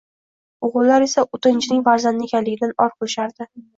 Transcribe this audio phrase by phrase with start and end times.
[0.67, 3.49] O`g`illar esa o`tinchining farzandi ekanligidan or qilishardi